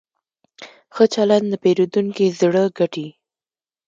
ښه 0.93 1.05
چلند 1.13 1.45
د 1.51 1.53
پیرودونکي 1.63 2.25
زړه 2.39 2.63
ګټي. 2.79 3.07